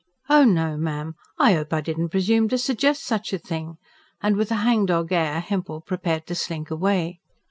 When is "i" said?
1.37-1.55, 1.73-1.79